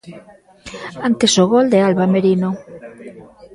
Antes 1.07 1.31
o 1.43 1.45
gol 1.53 1.65
de 1.73 1.79
Alba 1.87 2.05
Merino. 2.13 2.49